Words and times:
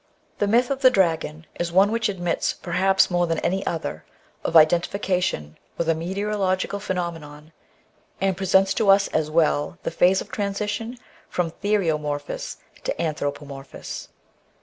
The 0.39 0.47
myth 0.47 0.71
of 0.71 0.81
the 0.81 0.89
dragon 0.89 1.45
is 1.59 1.71
one 1.71 1.91
which 1.91 2.09
admits, 2.09 2.53
perhaps 2.53 3.11
more 3.11 3.27
than 3.27 3.37
any 3.41 3.63
other, 3.67 4.03
of 4.43 4.55
identification 4.57 5.59
with 5.77 5.87
a 5.87 5.93
meteorological 5.93 6.79
phenomenon, 6.79 7.51
and 8.19 8.35
presents 8.35 8.73
to 8.73 8.89
us 8.89 9.09
as 9.09 9.29
well 9.29 9.77
the 9.83 9.91
phase 9.91 10.19
of 10.19 10.31
transition 10.31 10.97
from 11.29 11.51
theriomorphosis 11.51 12.57
to 12.83 12.95
anthro 12.95 13.31
pomorphosis. 13.31 14.07